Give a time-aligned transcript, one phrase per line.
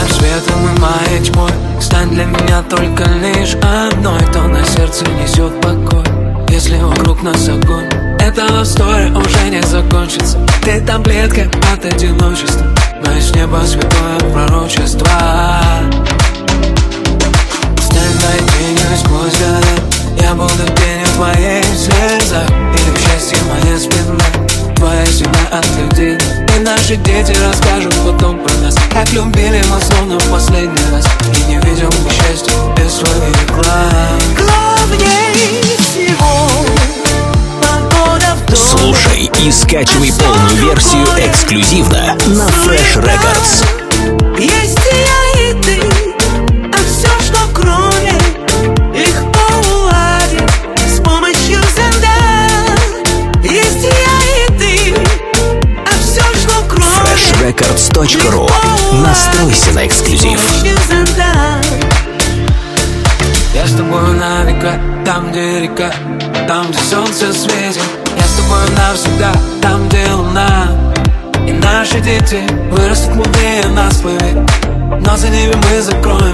[0.00, 0.68] наш светом
[1.14, 4.20] и тьмой Стань для меня только лишь одной.
[4.32, 6.04] То на сердце несет покой
[6.48, 7.88] Если вокруг нас огонь.
[8.18, 10.38] Эта история уже не закончится.
[10.62, 12.66] Ты таблетка от одиночества.
[13.06, 15.08] Мои с неба святое пророчество.
[17.80, 19.82] Стань моей тенью сквозь года
[20.20, 22.57] Я буду тенью твоей слезах
[26.88, 28.74] наши дети расскажут потом про нас.
[28.90, 31.06] Как любили мы словно в последний раз.
[31.36, 34.22] И не видел мы счастья без своих глаз.
[34.36, 36.48] Главней всего
[37.60, 38.56] Погода в доме.
[38.56, 43.64] Слушай и скачивай полную версию эксклюзивно на Fresh Records.
[44.38, 44.67] Есть
[57.48, 58.48] freshrecords.ru
[59.02, 60.40] Настройся на эксклюзив.
[63.54, 65.90] Я с тобой на века, там где река
[66.46, 67.82] Там где солнце светит.
[68.16, 69.32] Я с тобой навсегда,
[69.62, 70.68] там где луна.
[71.46, 74.44] И наши дети вырастут мудрее нас, поверь
[75.00, 76.27] Но за ними мы закроем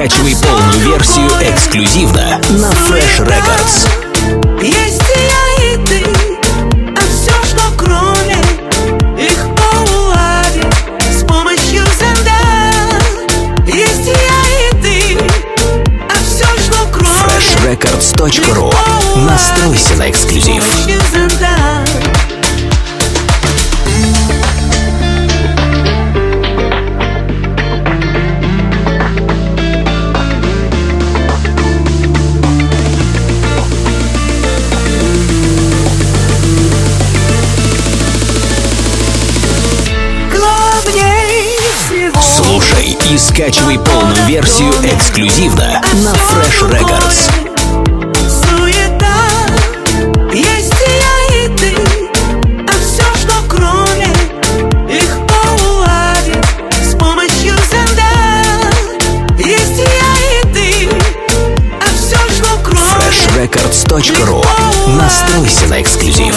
[0.00, 3.86] скачивай полную версию эксклюзивно на Fresh Records.
[4.62, 6.02] Есть я, и ты
[6.96, 8.36] А все, что кроме
[9.18, 10.64] Легко уладить
[11.10, 12.32] С помощью зонда
[13.66, 15.18] Есть я, и ты
[16.08, 18.74] А все, что кроме freshrecords.ru
[19.16, 20.62] Настройся на эксклюзив.
[20.62, 21.49] С помощью зонда
[43.10, 47.28] и скачивай полную версию эксклюзивно на Fresh Records.
[61.80, 64.44] А А freshrecords.ru
[64.96, 66.36] Настройся на эксклюзив.